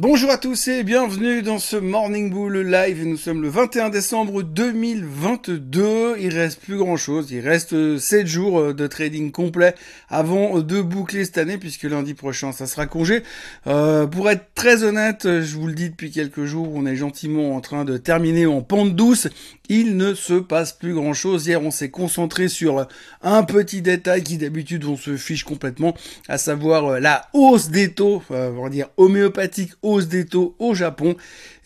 Bonjour 0.00 0.30
à 0.30 0.38
tous 0.38 0.68
et 0.68 0.84
bienvenue 0.84 1.42
dans 1.42 1.58
ce 1.58 1.74
Morning 1.74 2.30
Bull 2.30 2.56
Live. 2.58 3.04
Nous 3.04 3.16
sommes 3.16 3.42
le 3.42 3.48
21 3.48 3.88
décembre 3.88 4.44
2022. 4.44 6.18
Il 6.20 6.38
reste 6.38 6.60
plus 6.60 6.76
grand 6.76 6.96
chose. 6.96 7.32
Il 7.32 7.40
reste 7.40 7.98
7 7.98 8.24
jours 8.24 8.72
de 8.72 8.86
trading 8.86 9.32
complet 9.32 9.74
avant 10.08 10.60
de 10.60 10.80
boucler 10.82 11.24
cette 11.24 11.38
année 11.38 11.58
puisque 11.58 11.82
lundi 11.82 12.14
prochain 12.14 12.52
ça 12.52 12.68
sera 12.68 12.86
congé. 12.86 13.24
Euh, 13.66 14.06
pour 14.06 14.30
être 14.30 14.54
très 14.54 14.84
honnête, 14.84 15.24
je 15.24 15.56
vous 15.56 15.66
le 15.66 15.74
dis 15.74 15.90
depuis 15.90 16.12
quelques 16.12 16.44
jours, 16.44 16.70
on 16.72 16.86
est 16.86 16.94
gentiment 16.94 17.56
en 17.56 17.60
train 17.60 17.84
de 17.84 17.96
terminer 17.96 18.46
en 18.46 18.62
pente 18.62 18.94
douce. 18.94 19.26
Il 19.68 19.96
ne 19.96 20.14
se 20.14 20.34
passe 20.34 20.72
plus 20.72 20.94
grand 20.94 21.12
chose. 21.12 21.46
Hier, 21.46 21.60
on 21.60 21.72
s'est 21.72 21.90
concentré 21.90 22.46
sur 22.46 22.86
un 23.20 23.42
petit 23.42 23.82
détail 23.82 24.22
qui 24.22 24.38
d'habitude 24.38 24.84
on 24.84 24.96
se 24.96 25.16
fiche 25.16 25.42
complètement, 25.42 25.94
à 26.28 26.38
savoir 26.38 27.00
la 27.00 27.26
hausse 27.32 27.68
des 27.68 27.92
taux, 27.92 28.22
euh, 28.30 28.52
on 28.56 28.62
va 28.62 28.70
dire 28.70 28.88
homéopathique 28.96 29.72
des 29.96 30.26
taux 30.26 30.54
au 30.58 30.74
Japon. 30.74 31.16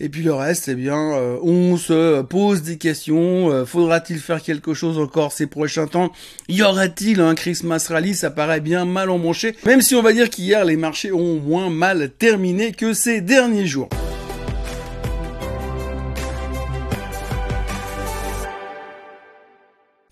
Et 0.00 0.08
puis 0.08 0.22
le 0.22 0.32
reste, 0.32 0.68
eh 0.68 0.74
bien, 0.74 1.12
euh, 1.14 1.36
on 1.42 1.76
se 1.76 2.22
pose 2.22 2.62
des 2.62 2.78
questions. 2.78 3.50
Euh, 3.50 3.64
faudra-t-il 3.64 4.18
faire 4.18 4.42
quelque 4.42 4.74
chose 4.74 4.98
encore 4.98 5.32
ces 5.32 5.46
prochains 5.46 5.86
temps? 5.86 6.12
Y 6.48 6.62
aura-t-il 6.62 7.20
un 7.20 7.34
Christmas 7.34 7.86
Rally? 7.88 8.14
Ça 8.14 8.30
paraît 8.30 8.60
bien 8.60 8.84
mal 8.84 9.10
emmanché. 9.10 9.54
Même 9.66 9.82
si 9.82 9.94
on 9.94 10.02
va 10.02 10.12
dire 10.12 10.30
qu'hier, 10.30 10.64
les 10.64 10.76
marchés 10.76 11.12
ont 11.12 11.36
moins 11.36 11.70
mal 11.70 12.10
terminé 12.18 12.72
que 12.72 12.94
ces 12.94 13.20
derniers 13.20 13.66
jours. 13.66 13.88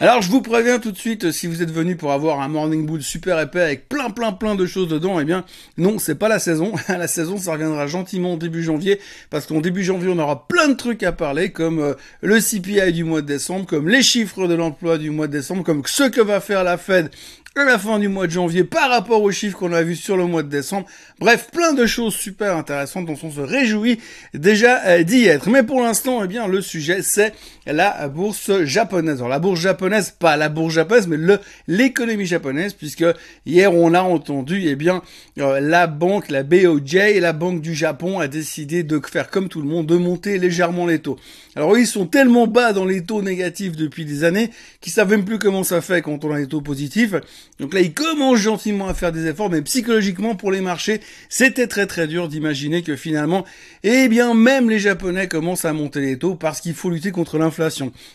Alors 0.02 0.22
je 0.22 0.30
vous 0.30 0.40
préviens 0.40 0.78
tout 0.78 0.92
de 0.92 0.96
suite, 0.96 1.30
si 1.30 1.46
vous 1.46 1.60
êtes 1.60 1.70
venu 1.70 1.94
pour 1.94 2.12
avoir 2.12 2.40
un 2.40 2.48
morning 2.48 2.86
bull 2.86 3.02
super 3.02 3.38
épais 3.38 3.60
avec 3.60 3.86
plein 3.86 4.08
plein 4.08 4.32
plein 4.32 4.54
de 4.54 4.64
choses 4.64 4.88
dedans, 4.88 5.20
eh 5.20 5.26
bien 5.26 5.44
non, 5.76 5.98
c'est 5.98 6.14
pas 6.14 6.28
la 6.30 6.38
saison. 6.38 6.72
la 6.88 7.06
saison, 7.06 7.36
ça 7.36 7.52
reviendra 7.52 7.86
gentiment 7.86 8.32
au 8.32 8.36
début 8.38 8.62
janvier, 8.62 8.98
parce 9.28 9.44
qu'en 9.44 9.60
début 9.60 9.84
janvier, 9.84 10.08
on 10.08 10.18
aura 10.18 10.48
plein 10.48 10.68
de 10.68 10.74
trucs 10.74 11.02
à 11.02 11.12
parler, 11.12 11.52
comme 11.52 11.80
euh, 11.80 11.92
le 12.22 12.40
CPI 12.40 12.94
du 12.94 13.04
mois 13.04 13.20
de 13.20 13.26
décembre, 13.26 13.66
comme 13.66 13.90
les 13.90 14.02
chiffres 14.02 14.48
de 14.48 14.54
l'emploi 14.54 14.96
du 14.96 15.10
mois 15.10 15.26
de 15.26 15.32
décembre, 15.32 15.64
comme 15.64 15.82
ce 15.84 16.04
que 16.04 16.22
va 16.22 16.40
faire 16.40 16.64
la 16.64 16.78
Fed 16.78 17.10
à 17.56 17.64
la 17.64 17.78
fin 17.78 17.98
du 17.98 18.08
mois 18.08 18.26
de 18.26 18.32
janvier 18.32 18.62
par 18.62 18.90
rapport 18.90 19.22
aux 19.22 19.32
chiffres 19.32 19.58
qu'on 19.58 19.72
a 19.72 19.82
vus 19.82 19.96
sur 19.96 20.16
le 20.16 20.24
mois 20.24 20.44
de 20.44 20.48
décembre. 20.48 20.86
Bref, 21.18 21.48
plein 21.52 21.72
de 21.72 21.84
choses 21.84 22.14
super 22.14 22.56
intéressantes 22.56 23.06
dont 23.06 23.18
on 23.22 23.30
se 23.30 23.40
réjouit 23.40 23.98
déjà 24.34 24.82
euh, 24.86 25.02
d'y 25.02 25.26
être. 25.26 25.50
Mais 25.50 25.64
pour 25.64 25.80
l'instant, 25.82 26.22
eh 26.22 26.28
bien, 26.28 26.46
le 26.46 26.60
sujet, 26.60 27.00
c'est 27.02 27.34
la 27.72 28.08
bourse 28.08 28.64
japonaise. 28.64 29.18
Alors, 29.18 29.28
la 29.28 29.38
bourse 29.38 29.60
japonaise, 29.60 30.10
pas 30.10 30.36
la 30.36 30.48
bourse 30.48 30.74
japonaise, 30.74 31.06
mais 31.06 31.16
le, 31.16 31.38
l'économie 31.68 32.26
japonaise, 32.26 32.72
puisque 32.72 33.04
hier, 33.46 33.72
on 33.72 33.94
a 33.94 34.02
entendu, 34.02 34.62
eh 34.66 34.76
bien, 34.76 35.02
euh, 35.38 35.60
la 35.60 35.86
banque, 35.86 36.30
la 36.30 36.42
BOJ, 36.42 37.18
la 37.20 37.32
banque 37.32 37.60
du 37.60 37.74
Japon 37.74 38.18
a 38.18 38.28
décidé 38.28 38.82
de 38.82 39.00
faire 39.10 39.30
comme 39.30 39.48
tout 39.48 39.60
le 39.60 39.68
monde, 39.68 39.86
de 39.86 39.96
monter 39.96 40.38
légèrement 40.38 40.86
les 40.86 40.98
taux. 40.98 41.18
Alors, 41.54 41.76
ils 41.78 41.86
sont 41.86 42.06
tellement 42.06 42.46
bas 42.46 42.72
dans 42.72 42.84
les 42.84 43.04
taux 43.04 43.22
négatifs 43.22 43.76
depuis 43.76 44.04
des 44.04 44.24
années 44.24 44.50
qu'ils 44.80 44.92
savent 44.92 45.10
même 45.10 45.24
plus 45.24 45.38
comment 45.38 45.64
ça 45.64 45.80
fait 45.80 46.02
quand 46.02 46.24
on 46.24 46.32
a 46.32 46.38
des 46.38 46.46
taux 46.46 46.60
positifs. 46.60 47.14
Donc 47.58 47.74
là, 47.74 47.80
il 47.80 47.92
commence 47.92 48.38
gentiment 48.38 48.88
à 48.88 48.94
faire 48.94 49.12
des 49.12 49.26
efforts, 49.26 49.50
mais 49.50 49.62
psychologiquement 49.62 50.34
pour 50.34 50.50
les 50.50 50.60
marchés, 50.60 51.00
c'était 51.28 51.66
très 51.66 51.86
très 51.86 52.06
dur 52.06 52.28
d'imaginer 52.28 52.82
que 52.82 52.96
finalement, 52.96 53.44
eh 53.82 54.08
bien, 54.08 54.34
même 54.34 54.70
les 54.70 54.78
Japonais 54.78 55.28
commencent 55.28 55.64
à 55.64 55.72
monter 55.72 56.00
les 56.00 56.18
taux 56.18 56.34
parce 56.34 56.60
qu'il 56.60 56.74
faut 56.74 56.90
lutter 56.90 57.10
contre 57.10 57.38
l'inflation. 57.38 57.59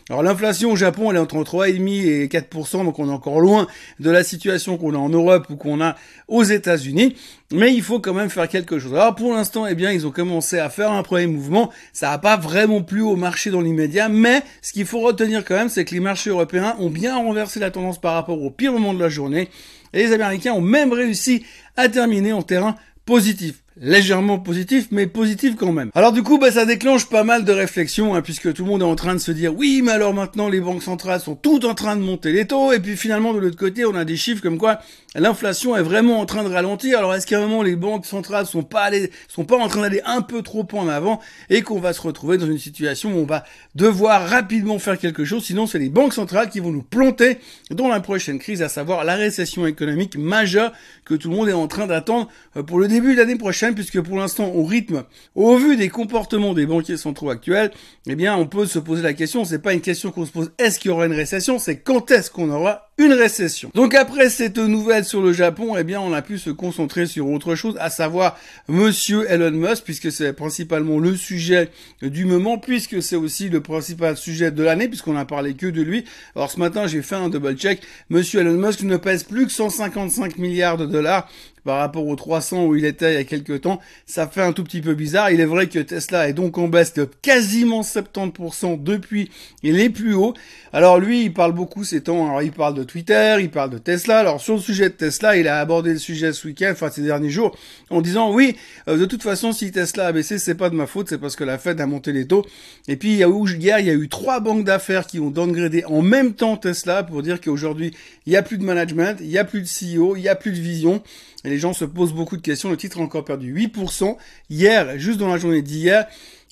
Alors 0.09 0.23
l'inflation 0.23 0.71
au 0.71 0.75
Japon, 0.75 1.11
elle 1.11 1.17
est 1.17 1.19
entre 1.19 1.38
3,5 1.38 1.89
et 1.89 2.27
4%, 2.27 2.83
donc 2.83 2.99
on 2.99 3.09
est 3.09 3.13
encore 3.13 3.39
loin 3.39 3.67
de 3.99 4.09
la 4.09 4.23
situation 4.23 4.77
qu'on 4.77 4.93
a 4.93 4.97
en 4.97 5.09
Europe 5.09 5.47
ou 5.49 5.55
qu'on 5.55 5.81
a 5.81 5.95
aux 6.27 6.43
États-Unis. 6.43 7.15
Mais 7.53 7.73
il 7.73 7.83
faut 7.83 7.99
quand 7.99 8.13
même 8.13 8.29
faire 8.29 8.47
quelque 8.47 8.79
chose. 8.79 8.93
Alors 8.93 9.16
pour 9.16 9.33
l'instant, 9.33 9.67
eh 9.67 9.75
bien, 9.75 9.91
ils 9.91 10.07
ont 10.07 10.11
commencé 10.11 10.57
à 10.57 10.69
faire 10.69 10.91
un 10.91 11.03
premier 11.03 11.27
mouvement. 11.27 11.71
Ça 11.93 12.09
n'a 12.09 12.17
pas 12.17 12.38
vraiment 12.38 12.81
plu 12.81 13.01
au 13.01 13.16
marché 13.16 13.51
dans 13.51 13.61
l'immédiat, 13.61 14.09
mais 14.09 14.41
ce 14.61 14.73
qu'il 14.73 14.85
faut 14.85 15.01
retenir 15.01 15.45
quand 15.45 15.55
même, 15.55 15.69
c'est 15.69 15.85
que 15.85 15.93
les 15.93 15.99
marchés 15.99 16.31
européens 16.31 16.75
ont 16.79 16.89
bien 16.89 17.16
renversé 17.16 17.59
la 17.59 17.71
tendance 17.71 18.00
par 18.01 18.13
rapport 18.16 18.41
au 18.41 18.50
pire 18.50 18.72
moment 18.72 18.94
de 18.94 19.00
la 19.00 19.09
journée. 19.09 19.50
Et 19.94 20.00
les 20.00 20.13
Américains 20.13 20.53
ont 20.53 20.62
même 20.62 20.91
réussi 20.91 21.45
à 21.77 21.88
terminer 21.88 22.33
en 22.33 22.41
terrain 22.41 22.75
positif 23.06 23.64
légèrement 23.78 24.40
positif, 24.40 24.88
mais 24.91 25.06
positif 25.06 25.56
quand 25.58 25.72
même. 25.72 25.91
Alors 25.96 26.13
du 26.13 26.24
coup, 26.24 26.38
bah, 26.38 26.52
ça 26.52 26.66
déclenche 26.66 27.09
pas 27.09 27.24
mal 27.24 27.44
de 27.44 27.52
réflexions, 27.52 28.16
hein, 28.16 28.22
puisque 28.22 28.53
tout 28.53 28.63
le 28.63 28.69
monde 28.69 28.81
est 28.81 28.86
en 28.86 28.96
train 28.96 29.13
de 29.13 29.19
se 29.19 29.31
dire, 29.31 29.53
oui, 29.56 29.81
mais 29.84 29.91
alors 29.91 30.13
maintenant 30.13 30.47
les 30.47 30.62
banques 30.62 30.84
centrales 30.84 31.19
sont 31.19 31.36
toutes 31.36 31.66
en 31.66 31.74
train 31.74 31.96
de 31.96 32.02
monter 32.02 32.31
les 32.31 32.46
taux, 32.46 32.72
et 32.72 32.80
puis 32.80 32.96
finalement 32.96 33.34
de 33.34 33.40
l'autre 33.40 33.58
côté, 33.58 33.86
on 33.86 33.96
a 33.96 34.06
des 34.06 34.16
chiffres 34.16 34.41
comme 34.41 34.58
quoi 34.58 34.80
l'inflation 35.18 35.78
est 35.78 35.81
vraiment 35.81 36.19
en 36.19 36.25
train 36.25 36.44
de 36.44 36.50
ralentir. 36.50 36.97
Alors 36.97 37.13
est-ce 37.16 37.28
qu'à 37.28 37.38
un 37.38 37.41
moment 37.41 37.63
les 37.63 37.75
banques 37.75 38.06
centrales 38.06 38.46
sont 38.46 38.63
pas 38.63 38.81
allées, 38.81 39.12
sont 39.28 39.46
pas 39.46 39.58
en 39.58 39.68
train 39.68 39.81
d'aller 39.81 40.02
un 40.06 40.22
peu 40.22 40.42
trop 40.42 40.66
en 40.74 40.88
avant, 40.88 41.19
et 41.50 41.62
qu'on 41.62 41.80
va 41.80 41.92
se 41.92 42.02
retrouver 42.02 42.38
dans 42.38 42.47
une 42.47 42.59
situation 42.59 43.13
où 43.13 43.19
on 43.19 43.25
va 43.25 43.44
devoir 43.75 44.30
rapidement 44.30 44.80
faire 44.80 44.97
quelque 44.97 45.25
chose, 45.25 45.44
sinon 45.44 45.68
c'est 45.68 45.80
les 45.80 45.90
banques 45.90 46.13
centrales 46.13 46.50
qui 46.50 46.62
vont 46.62 46.72
nous 46.72 46.84
planter 46.84 47.40
dans 47.72 47.90
la 47.90 48.00
prochaine 48.00 48.40
crise, 48.40 48.62
à 48.62 48.69
savoir 48.69 49.03
la 49.03 49.16
récession 49.16 49.68
économique 49.68 50.18
majeure 50.18 50.72
que 51.03 51.13
tout 51.13 51.30
le 51.30 51.36
monde 51.36 51.50
est 51.50 51.53
en 51.53 51.68
train 51.68 51.88
d'attendre 51.88 52.30
euh, 52.56 52.63
pour 52.63 52.80
le 52.80 52.88
début 52.88 53.13
de 53.13 53.19
l'année 53.19 53.36
prochaine 53.36 53.64
puisque 53.73 54.01
pour 54.01 54.17
l'instant, 54.17 54.47
au 54.53 54.63
rythme, 54.63 55.03
au 55.33 55.57
vu 55.57 55.77
des 55.77 55.89
comportements 55.89 56.53
des 56.53 56.65
banquiers 56.65 56.97
centraux 56.97 57.29
actuels, 57.29 57.71
eh 58.07 58.15
bien, 58.15 58.35
on 58.35 58.45
peut 58.45 58.65
se 58.65 58.79
poser 58.79 59.01
la 59.01 59.13
question, 59.13 59.45
c'est 59.45 59.59
pas 59.59 59.73
une 59.73 59.81
question 59.81 60.11
qu'on 60.11 60.25
se 60.25 60.31
pose, 60.31 60.51
est-ce 60.57 60.79
qu'il 60.79 60.91
y 60.91 60.93
aura 60.93 61.05
une 61.05 61.13
récession, 61.13 61.59
c'est 61.59 61.79
quand 61.79 62.11
est-ce 62.11 62.29
qu'on 62.29 62.49
aura 62.49 62.91
une 62.97 63.11
récession. 63.11 63.72
Donc 63.73 63.94
après 63.94 64.29
cette 64.29 64.57
nouvelle 64.57 65.03
sur 65.03 65.22
le 65.22 65.33
Japon, 65.33 65.75
eh 65.78 65.83
bien, 65.83 66.00
on 66.00 66.13
a 66.13 66.22
pu 66.22 66.38
se 66.38 66.50
concentrer 66.50 67.06
sur 67.06 67.28
autre 67.28 67.56
chose, 67.56 67.75
à 67.79 67.89
savoir 67.89 68.38
Monsieur 68.69 69.29
Elon 69.29 69.51
Musk, 69.51 69.83
puisque 69.83 70.11
c'est 70.11 70.31
principalement 70.31 71.00
le 71.00 71.16
sujet 71.16 71.69
du 72.01 72.23
moment, 72.23 72.57
puisque 72.57 73.01
c'est 73.01 73.17
aussi 73.17 73.50
le 73.50 73.61
principal 73.61 74.16
sujet 74.16 74.51
de 74.51 74.63
l'année, 74.63 74.88
puisqu'on 74.88 75.17
a 75.17 75.25
parlé 75.25 75.56
que 75.56 75.67
de 75.67 75.81
lui. 75.81 76.06
Alors 76.35 76.50
ce 76.50 76.59
matin, 76.59 76.88
j'ai 76.88 77.01
fait 77.01 77.16
un 77.16 77.29
double 77.29 77.57
check. 77.57 77.81
Monsieur 78.09 78.39
Elon 78.39 78.53
Musk 78.53 78.81
ne 78.83 78.97
pèse 78.97 79.23
plus 79.23 79.45
que 79.45 79.51
155 79.51 80.38
milliards 80.38 80.77
de 80.77 80.85
dollars 80.85 81.27
par 81.66 81.79
rapport 81.79 82.07
aux 82.07 82.16
300 82.16 82.66
où 82.66 82.75
il 82.75 82.85
était 82.85 83.13
il 83.13 83.16
y 83.16 83.19
a 83.19 83.23
quelques 83.23 83.62
temps, 83.62 83.81
ça 84.06 84.27
fait 84.27 84.44
un 84.44 84.53
tout 84.53 84.63
petit 84.63 84.81
peu 84.81 84.94
bizarre. 84.94 85.31
Il 85.31 85.41
est 85.41 85.45
vrai 85.45 85.67
que 85.67 85.79
Tesla 85.79 86.29
est 86.29 86.33
donc 86.33 86.57
en 86.57 86.67
baisse 86.67 86.94
de 86.94 87.09
quasiment 87.22 87.81
70% 87.81 88.81
depuis 88.81 89.31
les 89.63 89.89
plus 89.89 90.13
hauts. 90.13 90.35
Alors 90.72 91.00
lui, 91.00 91.23
il 91.23 91.33
parle 91.33 91.53
beaucoup 91.53 91.83
ces 91.83 92.03
temps, 92.03 92.27
alors 92.27 92.44
il 92.44 92.51
parle 92.51 92.75
de 92.75 92.84
Twitter, 92.85 93.38
il 93.41 93.51
parle 93.51 93.69
de 93.69 93.78
Tesla. 93.78 94.19
Alors 94.19 94.40
sur 94.40 94.56
le 94.56 94.62
sujet 94.62 94.90
de 94.90 94.96
Tesla, 94.96 95.35
il 95.38 95.47
a 95.47 95.59
abordé 95.59 95.91
le 95.94 96.00
sujet 96.00 96.31
ce 96.31 96.47
week-end, 96.47 96.69
enfin 96.72 96.90
ces 96.90 97.01
derniers 97.01 97.29
jours, 97.29 97.57
en 97.90 98.01
disant 98.01 98.34
oui, 98.34 98.56
euh, 98.88 98.97
de 98.97 99.06
toute 99.06 99.22
façon, 99.22 99.51
si 99.51 99.72
Tesla 99.72 100.07
a 100.07 100.12
baissé, 100.12 100.40
c'est 100.40 100.56
pas 100.56 100.69
de 100.69 100.75
ma 100.75 100.88
faute, 100.88 101.09
c'est 101.09 101.18
parce 101.18 101.35
que 101.35 101.44
la 101.44 101.57
Fed 101.57 101.81
a 101.81 101.85
monté 101.85 102.13
les 102.13 102.28
taux. 102.28 102.45
Et 102.88 102.95
puis 102.95 103.12
il 103.12 103.18
y 103.18 103.24
a 103.24 103.28
hier, 103.28 103.79
il 103.79 103.85
y 103.85 103.90
a 103.90 103.94
eu 103.94 104.07
trois 104.07 104.40
banques 104.40 104.63
d'affaires 104.63 105.07
qui 105.07 105.19
ont 105.19 105.29
downgradé 105.29 105.84
en 105.85 106.01
même 106.01 106.34
temps 106.34 106.57
Tesla 106.57 107.03
pour 107.03 107.22
dire 107.22 107.41
qu'aujourd'hui, 107.41 107.94
il 108.25 108.34
y 108.34 108.38
a 108.38 108.41
plus 108.41 108.57
de 108.57 108.63
management, 108.63 109.18
il 109.19 109.29
y 109.29 109.38
a 109.38 109.44
plus 109.44 109.62
de 109.62 109.68
CEO, 109.68 110.16
il 110.16 110.22
y 110.22 110.29
a 110.29 110.35
plus 110.35 110.51
de 110.51 110.59
vision. 110.59 111.03
Et 111.44 111.50
les 111.50 111.59
gens 111.59 111.74
se 111.74 111.85
posent 111.85 112.13
beaucoup 112.13 112.38
de 112.38 112.41
questions. 112.41 112.72
Le 112.72 112.78
titre 112.78 113.00
a 113.00 113.01
encore 113.01 113.24
perdu 113.24 113.53
8%. 113.53 114.18
Hier, 114.50 114.97
juste 114.97 115.19
dans 115.19 115.28
la 115.28 115.38
journée 115.38 115.62
d'hier, 115.62 116.07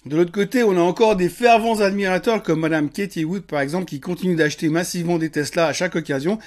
de 0.06 0.18
l'autre 0.18 0.32
côté, 0.32 0.64
on 0.64 0.76
a 0.76 0.82
encore 0.82 1.16
des 1.16 1.30
fervents 1.30 1.80
admirateurs 1.80 2.44
comme 2.44 2.60
Madame 2.60 2.90
Katie 2.90 3.24
Wood, 3.24 3.44
par 3.44 3.62
exemple, 3.62 3.86
qui 3.86 4.02
continue 4.02 4.36
d'acheter 4.36 4.68
massivement 4.68 5.18
des 5.18 5.30
Tesla 5.30 5.68
à 5.68 5.74
chaque 5.74 5.96
occasion. 5.96 6.40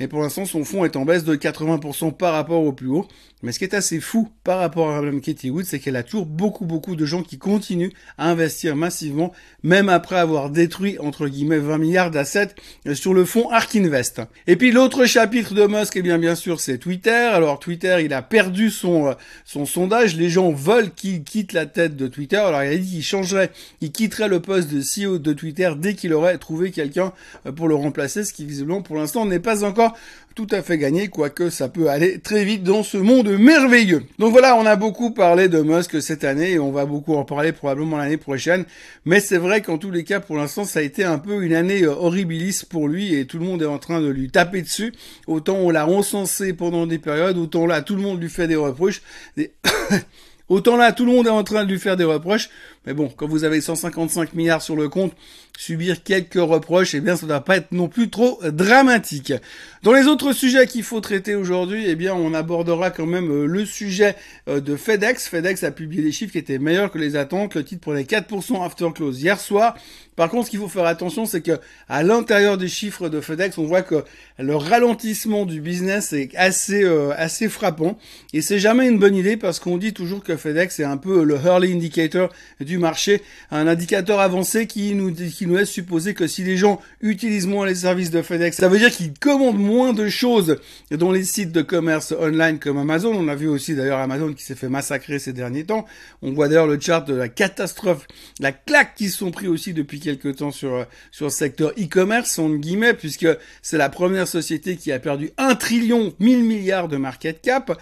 Et 0.00 0.06
pour 0.06 0.20
l'instant, 0.20 0.44
son 0.44 0.64
fonds 0.64 0.84
est 0.84 0.96
en 0.96 1.04
baisse 1.04 1.24
de 1.24 1.34
80% 1.34 2.16
par 2.16 2.34
rapport 2.34 2.62
au 2.62 2.72
plus 2.72 2.88
haut. 2.88 3.08
Mais 3.42 3.52
ce 3.52 3.60
qui 3.60 3.64
est 3.64 3.74
assez 3.74 4.00
fou 4.00 4.28
par 4.42 4.58
rapport 4.58 4.90
à 4.90 5.00
Mme 5.00 5.20
Katie 5.20 5.50
Wood, 5.50 5.64
c'est 5.64 5.78
qu'elle 5.78 5.94
a 5.94 6.02
toujours 6.02 6.26
beaucoup, 6.26 6.64
beaucoup 6.64 6.96
de 6.96 7.04
gens 7.04 7.22
qui 7.22 7.38
continuent 7.38 7.92
à 8.16 8.30
investir 8.30 8.74
massivement, 8.74 9.32
même 9.62 9.88
après 9.88 10.16
avoir 10.16 10.50
détruit, 10.50 10.98
entre 10.98 11.28
guillemets, 11.28 11.58
20 11.58 11.78
milliards 11.78 12.10
d'assets 12.10 12.54
sur 12.94 13.14
le 13.14 13.24
fonds 13.24 13.48
Ark 13.50 13.76
Invest. 13.76 14.22
Et 14.48 14.56
puis 14.56 14.72
l'autre 14.72 15.04
chapitre 15.04 15.54
de 15.54 15.66
Musk, 15.66 15.94
eh 15.96 16.02
bien, 16.02 16.18
bien 16.18 16.34
sûr, 16.34 16.58
c'est 16.58 16.78
Twitter. 16.78 17.10
Alors, 17.10 17.60
Twitter, 17.60 17.98
il 18.04 18.12
a 18.12 18.22
perdu 18.22 18.70
son, 18.70 19.08
euh, 19.08 19.14
son 19.44 19.66
sondage. 19.66 20.16
Les 20.16 20.30
gens 20.30 20.50
veulent 20.50 20.92
qu'il 20.92 21.22
quitte 21.22 21.52
la 21.52 21.66
tête 21.66 21.94
de 21.94 22.08
Twitter. 22.08 22.36
Alors, 22.36 22.64
il 22.64 22.72
a 22.72 22.76
dit 22.76 22.97
qu'il 22.98 23.04
changerait, 23.04 23.52
il 23.80 23.92
quitterait 23.92 24.26
le 24.26 24.40
poste 24.40 24.68
de 24.68 24.80
CEO 24.80 25.18
de 25.18 25.32
Twitter 25.32 25.70
dès 25.76 25.94
qu'il 25.94 26.12
aurait 26.12 26.36
trouvé 26.38 26.72
quelqu'un 26.72 27.12
euh, 27.46 27.52
pour 27.52 27.68
le 27.68 27.76
remplacer, 27.76 28.24
ce 28.24 28.32
qui 28.32 28.44
visiblement, 28.44 28.82
pour 28.82 28.96
l'instant, 28.96 29.24
n'est 29.24 29.38
pas 29.38 29.62
encore 29.62 29.96
tout 30.34 30.48
à 30.50 30.62
fait 30.62 30.78
gagné, 30.78 31.08
quoique 31.08 31.48
ça 31.50 31.68
peut 31.68 31.90
aller 31.90 32.18
très 32.18 32.44
vite 32.44 32.64
dans 32.64 32.82
ce 32.82 32.96
monde 32.96 33.28
merveilleux. 33.28 34.02
Donc 34.18 34.32
voilà, 34.32 34.56
on 34.56 34.66
a 34.66 34.76
beaucoup 34.76 35.12
parlé 35.12 35.48
de 35.48 35.60
Musk 35.62 36.00
cette 36.02 36.24
année 36.24 36.52
et 36.52 36.58
on 36.58 36.70
va 36.70 36.86
beaucoup 36.86 37.14
en 37.14 37.24
parler 37.24 37.52
probablement 37.52 37.96
l'année 37.96 38.16
prochaine. 38.16 38.64
Mais 39.04 39.20
c'est 39.20 39.38
vrai 39.38 39.62
qu'en 39.62 39.78
tous 39.78 39.90
les 39.90 40.04
cas, 40.04 40.20
pour 40.20 40.36
l'instant, 40.36 40.64
ça 40.64 40.80
a 40.80 40.82
été 40.82 41.04
un 41.04 41.18
peu 41.18 41.42
une 41.44 41.54
année 41.54 41.82
euh, 41.82 41.92
horribilis 41.92 42.64
pour 42.68 42.88
lui 42.88 43.14
et 43.14 43.26
tout 43.26 43.38
le 43.38 43.44
monde 43.44 43.62
est 43.62 43.66
en 43.66 43.78
train 43.78 44.00
de 44.00 44.08
lui 44.08 44.28
taper 44.30 44.62
dessus. 44.62 44.92
Autant 45.28 45.56
on 45.56 45.70
l'a 45.70 45.86
encensé 45.88 46.52
pendant 46.52 46.86
des 46.86 46.98
périodes, 46.98 47.38
autant 47.38 47.66
là, 47.66 47.82
tout 47.82 47.94
le 47.96 48.02
monde 48.02 48.20
lui 48.20 48.30
fait 48.30 48.48
des 48.48 48.56
reproches. 48.56 49.02
Autant 50.48 50.76
là, 50.76 50.92
tout 50.92 51.04
le 51.04 51.12
monde 51.12 51.26
est 51.26 51.30
en 51.30 51.44
train 51.44 51.64
de 51.64 51.70
lui 51.70 51.78
faire 51.78 51.96
des 51.96 52.04
reproches. 52.04 52.48
Mais 52.86 52.94
bon, 52.94 53.08
quand 53.14 53.26
vous 53.26 53.44
avez 53.44 53.60
155 53.60 54.32
milliards 54.32 54.62
sur 54.62 54.76
le 54.76 54.88
compte, 54.88 55.12
subir 55.58 56.02
quelques 56.02 56.34
reproches, 56.34 56.94
eh 56.94 57.00
bien, 57.00 57.16
ça 57.16 57.26
ne 57.26 57.28
doit 57.28 57.44
pas 57.44 57.58
être 57.58 57.70
non 57.72 57.88
plus 57.88 58.08
trop 58.08 58.40
dramatique. 58.42 59.34
Dans 59.82 59.92
les 59.92 60.06
autres 60.06 60.32
sujets 60.32 60.66
qu'il 60.66 60.82
faut 60.82 61.00
traiter 61.00 61.34
aujourd'hui, 61.34 61.84
eh 61.86 61.96
bien, 61.96 62.14
on 62.14 62.32
abordera 62.32 62.90
quand 62.90 63.06
même 63.06 63.30
euh, 63.30 63.46
le 63.46 63.66
sujet 63.66 64.16
euh, 64.48 64.60
de 64.60 64.76
FedEx. 64.76 65.28
FedEx 65.28 65.64
a 65.64 65.70
publié 65.70 66.02
des 66.02 66.12
chiffres 66.12 66.32
qui 66.32 66.38
étaient 66.38 66.58
meilleurs 66.58 66.90
que 66.90 66.98
les 66.98 67.16
attentes. 67.16 67.54
Le 67.54 67.64
titre 67.64 67.82
prenait 67.82 68.04
4% 68.04 68.64
after 68.64 68.88
close 68.94 69.20
hier 69.20 69.38
soir. 69.38 69.76
Par 70.18 70.30
contre, 70.30 70.46
ce 70.46 70.50
qu'il 70.50 70.58
faut 70.58 70.66
faire 70.66 70.84
attention, 70.84 71.26
c'est 71.26 71.42
que 71.42 71.60
à 71.88 72.02
l'intérieur 72.02 72.58
des 72.58 72.66
chiffres 72.66 73.08
de 73.08 73.20
FedEx, 73.20 73.56
on 73.56 73.66
voit 73.66 73.82
que 73.82 74.02
le 74.40 74.56
ralentissement 74.56 75.46
du 75.46 75.60
business 75.60 76.12
est 76.12 76.34
assez 76.34 76.82
euh, 76.82 77.12
assez 77.16 77.48
frappant 77.48 77.96
et 78.32 78.42
c'est 78.42 78.58
jamais 78.58 78.88
une 78.88 78.98
bonne 78.98 79.14
idée 79.14 79.36
parce 79.36 79.60
qu'on 79.60 79.78
dit 79.78 79.92
toujours 79.92 80.24
que 80.24 80.36
FedEx 80.36 80.80
est 80.80 80.84
un 80.84 80.96
peu 80.96 81.22
le 81.22 81.36
early 81.36 81.72
indicator 81.72 82.30
du 82.58 82.78
marché, 82.78 83.22
un 83.52 83.68
indicateur 83.68 84.18
avancé 84.18 84.66
qui 84.66 84.92
nous 84.96 85.14
qui 85.14 85.46
nous 85.46 85.54
laisse 85.54 85.70
supposer 85.70 86.14
que 86.14 86.26
si 86.26 86.42
les 86.42 86.56
gens 86.56 86.80
utilisent 87.00 87.46
moins 87.46 87.64
les 87.64 87.76
services 87.76 88.10
de 88.10 88.20
FedEx, 88.20 88.56
ça 88.56 88.68
veut 88.68 88.78
dire 88.78 88.90
qu'ils 88.90 89.16
commandent 89.16 89.60
moins 89.60 89.92
de 89.92 90.08
choses 90.08 90.56
dans 90.90 91.12
les 91.12 91.22
sites 91.22 91.52
de 91.52 91.62
commerce 91.62 92.12
online 92.18 92.58
comme 92.58 92.78
Amazon. 92.78 93.14
On 93.14 93.28
a 93.28 93.36
vu 93.36 93.46
aussi 93.46 93.76
d'ailleurs 93.76 94.00
Amazon 94.00 94.32
qui 94.32 94.42
s'est 94.42 94.56
fait 94.56 94.68
massacrer 94.68 95.20
ces 95.20 95.32
derniers 95.32 95.62
temps. 95.62 95.86
On 96.22 96.32
voit 96.32 96.48
d'ailleurs 96.48 96.66
le 96.66 96.80
chart 96.80 97.06
de 97.06 97.14
la 97.14 97.28
catastrophe, 97.28 98.08
la 98.40 98.50
claque 98.50 98.96
qui 98.96 99.10
sont 99.10 99.30
pris 99.30 99.46
aussi 99.46 99.72
depuis 99.74 100.07
quelques 100.08 100.36
temps 100.36 100.50
sur 100.50 100.86
sur 101.10 101.26
le 101.26 101.30
secteur 101.30 101.70
e-commerce 101.78 102.38
en 102.38 102.50
guillemets 102.50 102.94
puisque 102.94 103.28
c'est 103.62 103.78
la 103.78 103.88
première 103.88 104.26
société 104.26 104.76
qui 104.76 104.92
a 104.92 104.98
perdu 104.98 105.30
un 105.36 105.54
trillion 105.54 106.14
1000 106.18 106.44
milliards 106.44 106.88
de 106.88 106.96
market 106.96 107.40
cap. 107.42 107.78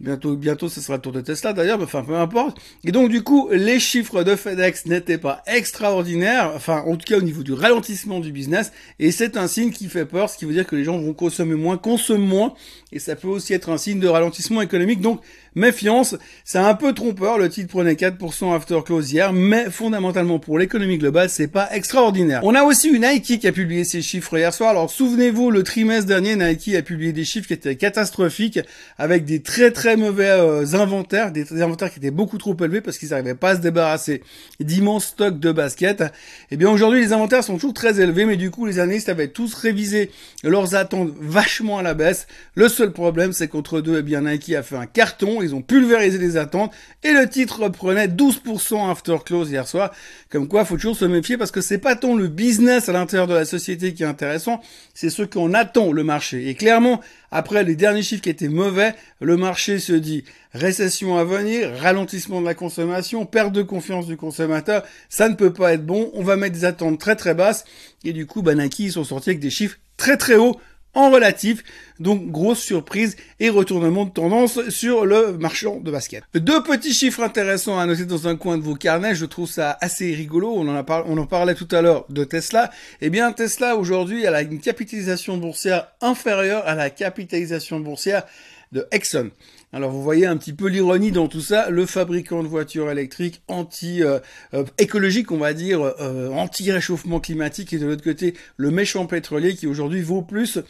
Bientôt, 0.00 0.34
bientôt, 0.34 0.68
ce 0.68 0.80
sera 0.80 0.96
le 0.96 1.02
tour 1.02 1.12
de 1.12 1.20
Tesla 1.20 1.52
d'ailleurs, 1.52 1.78
mais 1.78 1.84
enfin, 1.84 2.02
peu 2.02 2.16
importe. 2.16 2.58
Et 2.82 2.90
donc, 2.90 3.10
du 3.10 3.22
coup, 3.22 3.48
les 3.52 3.78
chiffres 3.78 4.24
de 4.24 4.34
FedEx 4.34 4.86
n'étaient 4.86 5.18
pas 5.18 5.42
extraordinaires, 5.46 6.50
enfin, 6.56 6.82
en 6.84 6.96
tout 6.96 7.04
cas 7.06 7.18
au 7.18 7.22
niveau 7.22 7.44
du 7.44 7.52
ralentissement 7.52 8.18
du 8.18 8.32
business, 8.32 8.72
et 8.98 9.12
c'est 9.12 9.36
un 9.36 9.46
signe 9.46 9.70
qui 9.70 9.88
fait 9.88 10.04
peur, 10.04 10.28
ce 10.28 10.36
qui 10.36 10.46
veut 10.46 10.52
dire 10.52 10.66
que 10.66 10.74
les 10.74 10.82
gens 10.82 10.98
vont 10.98 11.14
consommer 11.14 11.54
moins, 11.54 11.78
consomment 11.78 12.26
moins, 12.26 12.54
et 12.90 12.98
ça 12.98 13.14
peut 13.14 13.28
aussi 13.28 13.54
être 13.54 13.68
un 13.68 13.78
signe 13.78 14.00
de 14.00 14.08
ralentissement 14.08 14.62
économique. 14.62 15.00
Donc, 15.00 15.20
méfiance, 15.54 16.16
c'est 16.44 16.58
un 16.58 16.74
peu 16.74 16.92
trompeur, 16.92 17.38
le 17.38 17.48
titre 17.48 17.68
prenait 17.68 17.94
4% 17.94 18.54
after 18.54 18.80
close 18.84 19.12
hier, 19.12 19.32
mais 19.32 19.70
fondamentalement 19.70 20.38
pour 20.38 20.58
l'économie 20.58 20.98
globale, 20.98 21.28
c'est 21.28 21.48
pas 21.48 21.68
extraordinaire. 21.72 22.40
On 22.42 22.54
a 22.54 22.62
aussi 22.62 22.88
une 22.88 23.04
Nike 23.04 23.40
qui 23.40 23.46
a 23.46 23.52
publié 23.52 23.84
ses 23.84 24.02
chiffres 24.02 24.36
hier 24.36 24.52
soir. 24.52 24.70
Alors, 24.70 24.90
souvenez-vous, 24.90 25.50
le 25.50 25.62
trimestre 25.62 26.06
dernier, 26.06 26.36
Nike 26.36 26.74
a 26.74 26.82
publié 26.82 27.12
des 27.12 27.24
chiffres 27.24 27.46
qui 27.46 27.52
étaient 27.52 27.76
catastrophiques, 27.76 28.60
avec 28.98 29.24
des 29.24 29.42
très 29.42 29.70
très 29.70 29.96
mauvais 29.96 30.30
euh, 30.30 30.64
inventaires, 30.74 31.32
des, 31.32 31.62
inventaires 31.62 31.90
qui 31.90 31.98
étaient 31.98 32.10
beaucoup 32.10 32.38
trop 32.38 32.56
élevés 32.60 32.80
parce 32.80 32.98
qu'ils 32.98 33.10
n'arrivaient 33.10 33.34
pas 33.34 33.50
à 33.50 33.56
se 33.56 33.60
débarrasser 33.60 34.22
d'immenses 34.60 35.06
stocks 35.06 35.38
de 35.38 35.52
baskets. 35.52 36.00
Et 36.00 36.04
eh 36.52 36.56
bien 36.56 36.70
aujourd'hui, 36.70 37.00
les 37.00 37.12
inventaires 37.12 37.44
sont 37.44 37.54
toujours 37.54 37.74
très 37.74 38.00
élevés, 38.00 38.24
mais 38.24 38.36
du 38.36 38.50
coup, 38.50 38.66
les 38.66 38.78
analystes 38.78 39.08
avaient 39.08 39.28
tous 39.28 39.54
révisé 39.54 40.10
leurs 40.42 40.74
attentes 40.74 41.12
vachement 41.20 41.78
à 41.78 41.82
la 41.82 41.94
baisse. 41.94 42.26
Le 42.54 42.68
seul 42.68 42.92
problème, 42.92 43.32
c'est 43.32 43.48
qu'entre 43.48 43.80
deux, 43.80 43.98
eh 43.98 44.02
bien 44.02 44.22
Nike 44.22 44.54
a 44.54 44.62
fait 44.62 44.76
un 44.76 44.86
carton, 44.86 45.42
ils 45.44 45.54
ont 45.54 45.62
pulvérisé 45.62 46.18
les 46.18 46.36
attentes. 46.36 46.72
Et 47.02 47.12
le 47.12 47.28
titre 47.28 47.62
reprenait 47.62 48.08
12% 48.08 48.90
after 48.90 49.16
close 49.24 49.50
hier 49.50 49.68
soir. 49.68 49.92
Comme 50.30 50.48
quoi, 50.48 50.64
faut 50.64 50.76
toujours 50.76 50.96
se 50.96 51.04
méfier 51.04 51.36
parce 51.36 51.50
que 51.50 51.60
c'est 51.60 51.78
pas 51.78 51.96
tant 51.96 52.16
le 52.16 52.28
business 52.28 52.88
à 52.88 52.92
l'intérieur 52.92 53.26
de 53.26 53.34
la 53.34 53.44
société 53.44 53.94
qui 53.94 54.02
est 54.02 54.06
intéressant, 54.06 54.60
c'est 54.94 55.10
ce 55.10 55.22
qu'on 55.22 55.54
attend 55.54 55.92
le 55.92 56.02
marché. 56.02 56.48
Et 56.48 56.54
clairement, 56.54 57.00
après 57.30 57.64
les 57.64 57.76
derniers 57.76 58.02
chiffres 58.02 58.22
qui 58.22 58.30
étaient 58.30 58.48
mauvais, 58.48 58.94
le 59.20 59.36
marché 59.36 59.78
se 59.78 59.92
dit 59.92 60.24
récession 60.52 61.16
à 61.16 61.24
venir, 61.24 61.70
ralentissement 61.80 62.40
de 62.40 62.46
la 62.46 62.54
consommation, 62.54 63.26
perte 63.26 63.52
de 63.52 63.62
confiance 63.62 64.06
du 64.06 64.16
consommateur, 64.16 64.84
ça 65.08 65.28
ne 65.28 65.34
peut 65.34 65.52
pas 65.52 65.74
être 65.74 65.84
bon, 65.84 66.10
on 66.14 66.22
va 66.22 66.36
mettre 66.36 66.54
des 66.54 66.64
attentes 66.64 67.00
très 67.00 67.16
très 67.16 67.34
basses, 67.34 67.64
et 68.04 68.12
du 68.12 68.26
coup, 68.26 68.42
Banaki, 68.42 68.84
ils 68.84 68.92
sont 68.92 69.04
sortis 69.04 69.30
avec 69.30 69.40
des 69.40 69.50
chiffres 69.50 69.78
très 69.96 70.16
très 70.16 70.36
hauts 70.36 70.60
en 70.94 71.10
relatif. 71.10 71.62
Donc 72.00 72.30
grosse 72.30 72.58
surprise 72.58 73.16
et 73.38 73.50
retournement 73.50 74.04
de 74.04 74.10
tendance 74.10 74.68
sur 74.68 75.06
le 75.06 75.38
marchand 75.38 75.78
de 75.78 75.90
basket. 75.90 76.24
Deux 76.34 76.62
petits 76.62 76.92
chiffres 76.92 77.22
intéressants 77.22 77.78
à 77.78 77.86
noter 77.86 78.04
dans 78.04 78.26
un 78.26 78.36
coin 78.36 78.58
de 78.58 78.62
vos 78.62 78.74
carnets, 78.74 79.14
je 79.14 79.26
trouve 79.26 79.48
ça 79.48 79.78
assez 79.80 80.12
rigolo. 80.12 80.52
On 80.56 80.66
en, 80.68 80.74
a 80.74 80.82
en 80.82 81.26
parlait 81.26 81.54
tout 81.54 81.68
à 81.70 81.82
l'heure 81.82 82.04
de 82.08 82.24
Tesla. 82.24 82.70
Eh 83.00 83.10
bien 83.10 83.32
Tesla 83.32 83.76
aujourd'hui 83.76 84.24
elle 84.24 84.34
a 84.34 84.42
une 84.42 84.60
capitalisation 84.60 85.36
boursière 85.36 85.88
inférieure 86.00 86.66
à 86.66 86.74
la 86.74 86.90
capitalisation 86.90 87.78
boursière 87.80 88.24
de 88.72 88.86
Exxon. 88.90 89.30
Alors 89.74 89.90
vous 89.90 90.04
voyez 90.04 90.24
un 90.24 90.36
petit 90.36 90.52
peu 90.52 90.68
l'ironie 90.68 91.10
dans 91.10 91.26
tout 91.26 91.40
ça, 91.40 91.68
le 91.68 91.84
fabricant 91.84 92.44
de 92.44 92.46
voitures 92.46 92.92
électriques 92.92 93.42
anti 93.48 94.04
euh, 94.04 94.20
euh, 94.54 94.62
écologique, 94.78 95.32
on 95.32 95.38
va 95.38 95.52
dire, 95.52 95.82
euh, 95.82 96.30
anti 96.30 96.70
réchauffement 96.70 97.18
climatique, 97.18 97.72
et 97.72 97.78
de 97.78 97.86
l'autre 97.86 98.04
côté 98.04 98.34
le 98.56 98.70
méchant 98.70 99.06
pétrolier 99.06 99.56
qui 99.56 99.66
aujourd'hui 99.66 100.00
vaut 100.00 100.22
plus 100.22 100.60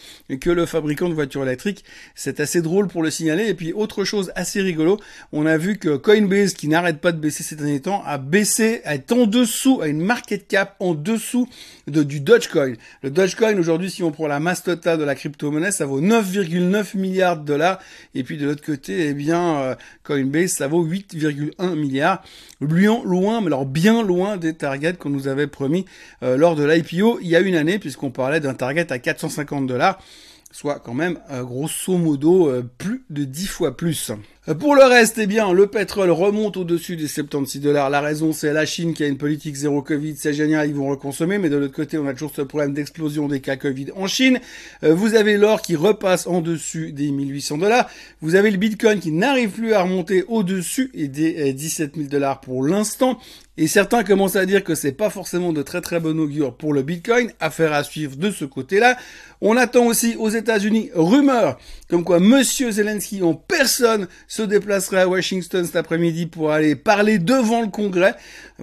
que 0.40 0.48
le 0.48 0.64
fabricant 0.64 1.10
de 1.10 1.14
voitures 1.14 1.42
électriques. 1.42 1.84
C'est 2.14 2.40
assez 2.40 2.62
drôle 2.62 2.88
pour 2.88 3.02
le 3.02 3.10
signaler. 3.10 3.46
Et 3.46 3.52
puis 3.52 3.74
autre 3.74 4.04
chose 4.04 4.32
assez 4.36 4.62
rigolo, 4.62 4.98
on 5.32 5.44
a 5.44 5.58
vu 5.58 5.76
que 5.76 5.96
Coinbase, 5.96 6.54
qui 6.54 6.68
n'arrête 6.68 7.02
pas 7.02 7.12
de 7.12 7.18
baisser 7.18 7.42
ces 7.42 7.56
derniers 7.56 7.80
temps, 7.80 8.02
a 8.06 8.16
baissé, 8.16 8.80
est 8.86 9.12
en 9.12 9.26
dessous, 9.26 9.82
a 9.82 9.88
une 9.88 10.00
market 10.00 10.48
cap 10.48 10.76
en 10.80 10.94
dessous 10.94 11.46
de, 11.88 12.02
du 12.02 12.20
Dogecoin. 12.20 12.72
Le 13.02 13.10
Dogecoin 13.10 13.58
aujourd'hui, 13.58 13.90
si 13.90 14.02
on 14.02 14.12
prend 14.12 14.28
la 14.28 14.40
masse 14.40 14.62
totale 14.62 14.98
de 14.98 15.04
la 15.04 15.14
crypto-monnaie, 15.14 15.72
ça 15.72 15.84
vaut 15.84 16.00
9,9 16.00 16.96
milliards 16.96 17.36
de 17.36 17.44
dollars. 17.44 17.80
Et 18.14 18.22
puis 18.24 18.38
de 18.38 18.46
l'autre 18.46 18.64
côté 18.64 18.93
eh 18.96 19.14
bien, 19.14 19.56
euh, 19.56 19.74
Coinbase, 20.02 20.52
ça 20.52 20.68
vaut 20.68 20.84
8,1 20.84 21.74
milliards. 21.74 22.22
Loin, 22.60 23.02
loin, 23.04 23.40
mais 23.40 23.48
alors 23.48 23.66
bien 23.66 24.02
loin 24.02 24.36
des 24.36 24.54
targets 24.54 24.94
qu'on 24.94 25.10
nous 25.10 25.28
avait 25.28 25.46
promis 25.46 25.84
euh, 26.22 26.36
lors 26.36 26.56
de 26.56 26.64
l'IPO 26.64 27.18
il 27.20 27.28
y 27.28 27.36
a 27.36 27.40
une 27.40 27.56
année, 27.56 27.78
puisqu'on 27.78 28.10
parlait 28.10 28.40
d'un 28.40 28.54
target 28.54 28.92
à 28.92 28.98
450 28.98 29.66
dollars 29.66 29.98
soit 30.50 30.78
quand 30.78 30.94
même 30.94 31.18
euh, 31.30 31.42
grosso 31.42 31.98
modo 31.98 32.52
plus 32.78 33.04
de 33.10 33.24
10 33.24 33.46
fois 33.48 33.76
plus. 33.76 34.12
Pour 34.52 34.74
le 34.74 34.84
reste, 34.84 35.16
eh 35.16 35.26
bien, 35.26 35.54
le 35.54 35.68
pétrole 35.68 36.10
remonte 36.10 36.58
au-dessus 36.58 36.96
des 36.96 37.08
76 37.08 37.62
dollars. 37.62 37.88
La 37.88 38.02
raison, 38.02 38.34
c'est 38.34 38.52
la 38.52 38.66
Chine 38.66 38.92
qui 38.92 39.02
a 39.02 39.06
une 39.06 39.16
politique 39.16 39.54
zéro 39.54 39.80
Covid. 39.80 40.16
C'est 40.18 40.34
génial, 40.34 40.68
ils 40.68 40.74
vont 40.74 40.90
reconsommer. 40.90 41.38
Mais 41.38 41.48
de 41.48 41.56
l'autre 41.56 41.72
côté, 41.72 41.96
on 41.96 42.06
a 42.06 42.12
toujours 42.12 42.34
ce 42.36 42.42
problème 42.42 42.74
d'explosion 42.74 43.26
des 43.26 43.40
cas 43.40 43.56
Covid 43.56 43.86
en 43.96 44.06
Chine. 44.06 44.40
Euh, 44.82 44.92
vous 44.92 45.14
avez 45.14 45.38
l'or 45.38 45.62
qui 45.62 45.76
repasse 45.76 46.26
en 46.26 46.42
dessus 46.42 46.92
des 46.92 47.10
1800 47.10 47.56
dollars. 47.56 47.88
Vous 48.20 48.34
avez 48.34 48.50
le 48.50 48.58
Bitcoin 48.58 49.00
qui 49.00 49.12
n'arrive 49.12 49.48
plus 49.48 49.72
à 49.72 49.80
remonter 49.80 50.24
au-dessus 50.28 50.90
des 50.92 51.54
17 51.54 51.96
000 51.96 52.08
dollars 52.08 52.42
pour 52.42 52.62
l'instant. 52.62 53.18
Et 53.56 53.68
certains 53.68 54.02
commencent 54.02 54.34
à 54.34 54.46
dire 54.46 54.64
que 54.64 54.74
c'est 54.74 54.92
pas 54.92 55.10
forcément 55.10 55.52
de 55.52 55.62
très 55.62 55.80
très 55.80 56.00
bon 56.00 56.18
augure 56.18 56.56
pour 56.56 56.74
le 56.74 56.82
Bitcoin. 56.82 57.30
Affaire 57.38 57.72
à 57.72 57.84
suivre 57.84 58.16
de 58.16 58.32
ce 58.32 58.44
côté-là. 58.44 58.96
On 59.40 59.56
attend 59.56 59.86
aussi 59.86 60.16
aux 60.18 60.28
États-Unis 60.28 60.90
rumeur 60.94 61.58
comme 61.88 62.02
quoi 62.02 62.18
Monsieur 62.18 62.72
Zelensky 62.72 63.22
en 63.22 63.34
personne 63.34 64.08
se 64.34 64.42
déplacerait 64.42 65.02
à 65.02 65.06
Washington 65.08 65.64
cet 65.64 65.76
après-midi 65.76 66.26
pour 66.26 66.50
aller 66.50 66.74
parler 66.74 67.20
devant 67.20 67.62
le 67.62 67.68
Congrès, 67.68 68.16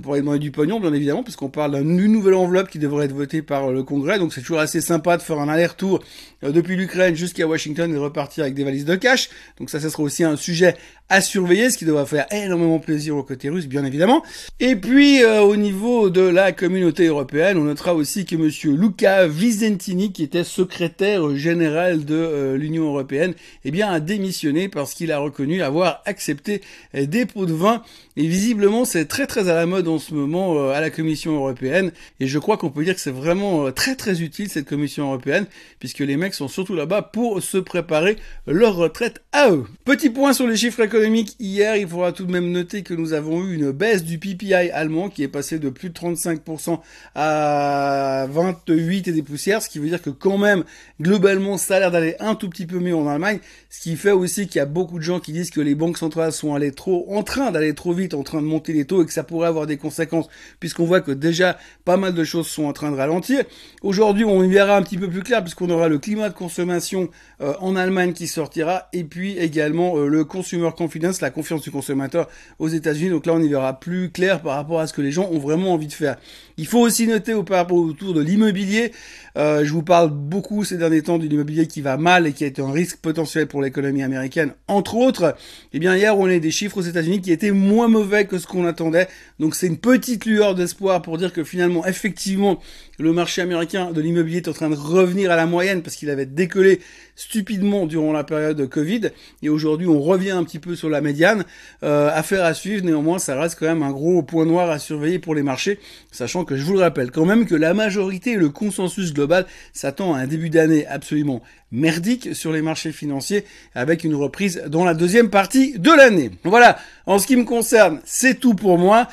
pour 0.04 0.12
aller 0.12 0.22
demander 0.22 0.40
du 0.40 0.52
pognon, 0.52 0.82
bien 0.82 0.92
évidemment, 0.92 1.24
puisqu'on 1.24 1.48
parle 1.48 1.82
d'une 1.82 2.12
nouvelle 2.12 2.34
enveloppe 2.34 2.70
qui 2.70 2.78
devrait 2.78 3.06
être 3.06 3.14
votée 3.14 3.42
par 3.42 3.72
le 3.72 3.82
Congrès. 3.82 4.20
Donc 4.20 4.34
c'est 4.34 4.42
toujours 4.42 4.60
assez 4.60 4.82
sympa 4.82 5.16
de 5.16 5.22
faire 5.22 5.40
un 5.40 5.48
aller-retour 5.48 6.04
depuis 6.44 6.76
l'Ukraine 6.76 7.16
jusqu'à 7.16 7.48
Washington 7.48 7.94
et 7.94 7.98
repartir 7.98 8.44
avec 8.44 8.56
des 8.56 8.64
valises 8.64 8.86
de 8.86 8.96
cash. 8.96 9.30
Donc 9.60 9.70
ça, 9.70 9.80
ça 9.80 9.90
sera 9.90 10.04
aussi 10.04 10.24
un 10.24 10.36
sujet 10.36 10.76
à 11.12 11.20
surveiller, 11.20 11.70
ce 11.70 11.78
qui 11.78 11.84
devrait 11.84 12.06
faire 12.06 12.26
énormément 12.32 12.80
plaisir 12.80 13.18
au 13.18 13.24
côté 13.24 13.50
russe, 13.50 13.68
bien 13.68 13.84
évidemment. 13.84 14.24
Et 14.62 14.78
puis, 14.78 15.22
euh, 15.22 15.42
au 15.42 15.58
niveau 15.58 16.10
de 16.10 16.22
la 16.22 16.54
communauté 16.54 17.08
européenne, 17.08 17.58
on 17.58 17.66
notera 17.66 17.94
aussi 17.94 18.24
que 18.24 18.38
Monsieur 18.38 18.72
Luca 18.72 19.28
Visentini, 19.28 20.14
qui 20.14 20.24
était 20.24 20.46
secrétaire 20.46 21.36
général 21.36 22.06
de 22.06 22.16
euh, 22.16 22.58
l'Union 22.58 22.86
européenne, 22.86 23.34
eh 23.66 23.72
bien, 23.72 23.92
a 23.92 24.00
démissionné 24.00 24.70
parce 24.70 24.94
qu'il 24.94 25.12
a 25.12 25.20
reconnu 25.20 25.62
avoir 25.62 26.02
accepté 26.06 26.62
des 26.94 27.26
pots 27.26 27.46
de 27.46 27.54
vin. 27.54 27.84
Et 28.16 28.26
visiblement, 28.26 28.86
c'est 28.86 29.06
très 29.06 29.28
très 29.28 29.50
à 29.50 29.54
la 29.54 29.66
mode 29.66 29.90
en 29.90 30.00
ce 30.00 30.14
moment 30.14 30.70
à 30.70 30.80
la 30.80 30.90
Commission 30.90 31.36
européenne. 31.36 31.92
Et 32.22 32.28
je 32.28 32.40
crois 32.40 32.56
qu'on 32.56 32.70
peut 32.70 32.86
dire 32.86 32.96
que 32.96 33.02
c'est 33.02 33.12
vraiment 33.12 33.70
très 33.72 33.96
très 33.96 34.22
utile 34.22 34.50
cette 34.50 34.68
Commission 34.68 35.08
européenne, 35.08 35.46
puisque 35.80 36.00
les 36.00 36.16
mecs 36.16 36.31
sont 36.36 36.48
surtout 36.48 36.76
là-bas 36.76 37.02
pour 37.02 37.42
se 37.42 37.58
préparer 37.58 38.18
leur 38.48 38.76
retraite 38.76 39.22
à 39.32 39.50
eux. 39.52 39.66
Petit 39.86 40.10
point 40.10 40.34
sur 40.34 40.48
les 40.48 40.58
chiffres 40.58 40.82
économiques. 40.82 41.36
Hier, 41.40 41.76
il 41.76 41.88
faudra 41.88 42.12
tout 42.12 42.26
de 42.26 42.32
même 42.32 42.52
noter 42.52 42.84
que 42.84 42.94
nous 42.94 43.14
avons 43.14 43.44
eu 43.44 43.56
une 43.56 43.72
baisse 43.72 44.04
du 44.04 44.18
PPI 44.18 44.72
allemand 44.72 45.10
qui 45.10 45.24
est 45.24 45.28
passé 45.28 45.60
de 45.60 45.70
plus 45.70 45.90
de 45.90 45.94
35% 45.94 46.80
à 47.16 48.28
28 48.30 49.08
et 49.08 49.12
des 49.12 49.24
poussières, 49.24 49.62
ce 49.62 49.70
qui 49.70 49.80
veut 49.80 49.88
dire 49.88 50.02
que 50.02 50.10
quand 50.10 50.38
même, 50.38 50.64
globalement, 51.00 51.58
ça 51.58 51.76
a 51.76 51.80
l'air 51.80 51.92
d'aller 51.92 52.16
un 52.20 52.36
tout 52.36 52.50
petit 52.50 52.66
peu 52.66 52.80
mieux 52.80 52.96
en 52.96 53.08
Allemagne, 53.08 53.40
ce 53.70 53.82
qui 53.82 53.96
fait 53.96 54.12
aussi 54.12 54.48
qu'il 54.48 54.58
y 54.58 54.62
a 54.62 54.66
beaucoup 54.66 54.98
de 54.98 55.04
gens 55.04 55.20
qui 55.20 55.32
disent 55.32 55.50
que 55.50 55.62
les 55.62 55.76
banques 55.76 55.98
centrales 55.98 56.32
sont 56.32 56.54
allées 56.56 56.72
trop, 56.72 57.06
en 57.10 57.24
train 57.24 57.52
d'aller 57.52 57.74
trop 57.74 57.94
vite, 57.94 58.14
en 58.14 58.24
train 58.24 58.42
de 58.42 58.48
monter 58.48 58.74
les 58.74 58.86
taux 58.86 59.02
et 59.02 59.06
que 59.06 59.14
ça 59.14 59.24
pourrait 59.24 59.48
avoir 59.48 59.68
des 59.68 59.78
conséquences 59.78 60.28
puisqu'on 60.60 60.86
voit 60.86 61.02
que 61.02 61.12
déjà 61.12 61.58
pas 61.86 61.98
mal 61.98 62.14
de 62.14 62.24
choses 62.24 62.48
sont 62.48 62.66
en 62.66 62.74
train 62.74 62.92
de 62.92 62.98
ralentir. 62.98 63.44
Aujourd'hui, 63.82 64.26
on 64.26 64.44
y 64.44 64.50
verra 64.52 64.78
un 64.78 64.82
petit 64.82 64.98
peu 64.98 65.10
plus 65.10 65.24
clair 65.24 65.42
puisqu'on 65.42 65.70
aura 65.70 65.88
le 65.88 66.00
climat 66.00 66.21
de 66.30 66.34
consommation 66.34 67.10
euh, 67.42 67.54
en 67.60 67.76
Allemagne 67.76 68.14
qui 68.14 68.28
sortira 68.28 68.90
et 68.94 69.04
puis 69.04 69.38
également 69.38 69.98
euh, 69.98 70.08
le 70.08 70.26
consumer 70.26 70.70
confidence 70.76 71.22
la 71.22 71.30
confiance 71.30 71.62
du 71.62 71.72
consommateur 71.72 72.28
aux 72.60 72.68
États-Unis. 72.68 73.10
Donc 73.10 73.26
là, 73.26 73.34
on 73.34 73.42
y 73.42 73.48
verra 73.48 73.80
plus 73.80 74.12
clair 74.12 74.42
par 74.42 74.56
rapport 74.56 74.80
à 74.80 74.88
ce 74.88 74.94
que 74.94 75.02
les 75.02 75.12
gens 75.12 75.30
ont 75.32 75.40
vraiment 75.40 75.74
envie 75.74 75.88
de 75.88 75.94
faire. 75.94 76.18
Il 76.58 76.68
faut 76.68 76.80
aussi 76.80 77.08
noter 77.08 77.34
au 77.34 77.44
par 77.44 77.58
rapport 77.58 77.78
autour 77.78 78.14
de 78.14 78.22
l'immobilier. 78.22 78.92
Euh, 79.38 79.64
je 79.66 79.72
vous 79.72 79.84
parle 79.84 80.12
beaucoup 80.12 80.64
ces 80.64 80.78
derniers 80.78 81.02
temps 81.02 81.18
de 81.18 81.26
l'immobilier 81.26 81.68
qui 81.68 81.82
va 81.82 81.98
mal 81.98 82.28
et 82.28 82.34
qui 82.34 82.44
est 82.44 82.60
un 82.60 82.72
risque 82.72 82.98
potentiel 82.98 83.48
pour 83.48 83.62
l'économie 83.62 84.04
américaine, 84.04 84.54
entre 84.68 84.96
autres. 84.96 85.36
Eh 85.74 85.80
bien, 85.80 85.96
hier, 85.96 86.18
on 86.18 86.28
a 86.28 86.38
des 86.38 86.52
chiffres 86.52 86.78
aux 86.78 86.82
États-Unis 86.82 87.22
qui 87.22 87.32
étaient 87.32 87.52
moins 87.52 87.88
mauvais 87.88 88.26
que 88.26 88.38
ce 88.38 88.48
qu'on 88.48 88.66
attendait. 88.66 89.08
Donc, 89.40 89.56
c'est 89.56 89.68
une 89.68 89.78
petite 89.78 90.26
lueur 90.26 90.54
d'espoir 90.56 91.02
pour 91.02 91.18
dire 91.18 91.34
que 91.34 91.44
finalement, 91.44 91.86
effectivement, 91.86 92.60
le 93.00 93.14
marché 93.14 93.42
américain 93.42 93.92
de 93.92 94.02
l'immobilier 94.02 94.38
est 94.38 94.48
en 94.48 94.54
train 94.54 94.70
de 94.70 94.76
revenir 94.76 95.32
à 95.32 95.36
la 95.36 95.46
moyenne 95.46 95.82
parce 95.82 95.96
qu'il 95.96 96.10
avait 96.12 96.26
décollé 96.26 96.80
stupidement 97.16 97.86
durant 97.86 98.12
la 98.12 98.24
période 98.24 98.68
Covid 98.68 99.10
et 99.42 99.50
aujourd'hui 99.50 99.88
on 99.88 100.02
revient 100.02 100.32
un 100.32 100.44
petit 100.44 100.60
peu 100.60 100.76
sur 100.76 100.90
la 100.90 101.02
médiane. 101.02 101.46
Euh, 101.84 102.10
affaire 102.14 102.46
à 102.46 102.54
suivre, 102.54 102.86
néanmoins 102.86 103.20
ça 103.20 103.40
reste 103.40 103.58
quand 103.60 103.68
même 103.68 103.84
un 103.84 103.92
gros 103.92 104.22
point 104.24 104.46
noir 104.46 104.70
à 104.70 104.80
surveiller 104.80 105.20
pour 105.20 105.36
les 105.36 105.44
marchés, 105.44 105.80
sachant 106.12 106.46
que 106.46 106.56
je 106.56 106.64
vous 106.64 106.74
le 106.74 106.80
rappelle 106.80 107.12
quand 107.12 107.26
même 107.26 107.46
que 107.46 107.56
la 107.56 107.74
majorité 107.74 108.32
et 108.32 108.38
le 108.38 108.50
consensus 108.50 109.14
global 109.14 109.46
s'attend 109.74 110.14
à 110.14 110.20
un 110.20 110.28
début 110.28 110.50
d'année 110.50 110.86
absolument 110.88 111.42
merdique 111.72 112.36
sur 112.36 112.52
les 112.52 112.62
marchés 112.62 112.92
financiers 112.92 113.46
avec 113.76 114.04
une 114.04 114.16
reprise 114.16 114.64
dans 114.68 114.84
la 114.84 114.94
deuxième 114.94 115.30
partie 115.30 115.80
de 115.80 115.92
l'année. 115.92 116.32
Voilà, 116.44 116.78
en 117.06 117.20
ce 117.20 117.28
qui 117.28 117.36
me 117.36 117.46
concerne, 117.46 118.02
c'est 118.04 118.40
tout 118.40 118.56
pour 118.56 118.78
moi. 118.78 119.08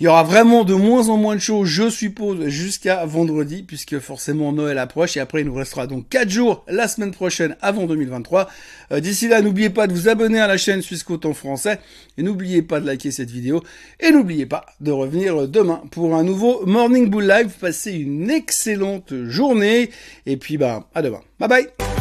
Il 0.00 0.04
y 0.04 0.08
aura 0.08 0.24
vraiment 0.24 0.64
de 0.64 0.74
moins 0.74 1.08
en 1.08 1.16
moins 1.16 1.36
de 1.36 1.40
choses, 1.40 1.68
je 1.68 1.88
suppose, 1.88 2.48
jusqu'à 2.48 3.06
vendredi, 3.06 3.62
puisque 3.62 4.00
forcément 4.00 4.52
Noël 4.52 4.78
approche, 4.78 5.16
et 5.16 5.20
après 5.20 5.42
il 5.42 5.46
nous 5.46 5.54
restera 5.54 5.86
donc 5.86 6.08
4 6.08 6.28
jours 6.28 6.64
la 6.66 6.88
semaine 6.88 7.12
prochaine 7.12 7.56
avant 7.62 7.86
2023. 7.86 8.50
Euh, 8.90 8.98
d'ici 8.98 9.28
là, 9.28 9.40
n'oubliez 9.40 9.70
pas 9.70 9.86
de 9.86 9.92
vous 9.92 10.08
abonner 10.08 10.40
à 10.40 10.48
la 10.48 10.56
chaîne 10.56 10.82
Suisse 10.82 11.04
en 11.24 11.32
français, 11.32 11.78
et 12.18 12.24
n'oubliez 12.24 12.62
pas 12.62 12.80
de 12.80 12.86
liker 12.86 13.12
cette 13.12 13.30
vidéo, 13.30 13.62
et 14.00 14.10
n'oubliez 14.10 14.46
pas 14.46 14.66
de 14.80 14.90
revenir 14.90 15.46
demain 15.46 15.80
pour 15.92 16.16
un 16.16 16.24
nouveau 16.24 16.66
Morning 16.66 17.08
Bull 17.08 17.28
Live. 17.28 17.52
Passez 17.60 17.92
une 17.92 18.30
excellente 18.30 19.14
journée, 19.28 19.90
et 20.26 20.36
puis 20.36 20.58
bah, 20.58 20.88
à 20.92 21.02
demain. 21.02 21.20
Bye 21.38 21.48
bye 21.48 21.93